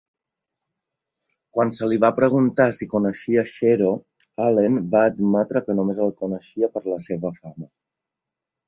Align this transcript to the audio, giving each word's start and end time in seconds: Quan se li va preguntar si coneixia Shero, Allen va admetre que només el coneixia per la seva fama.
Quan 1.57 1.73
se 1.75 1.89
li 1.91 1.99
va 2.05 2.11
preguntar 2.21 2.67
si 2.77 2.89
coneixia 2.95 3.45
Shero, 3.53 3.93
Allen 4.49 4.83
va 4.97 5.07
admetre 5.13 5.65
que 5.69 5.79
només 5.83 6.03
el 6.09 6.19
coneixia 6.25 6.73
per 6.77 6.87
la 6.97 7.01
seva 7.11 7.35
fama. 7.41 7.73